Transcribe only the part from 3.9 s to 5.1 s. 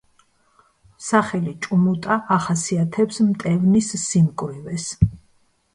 სიმკვრივეს.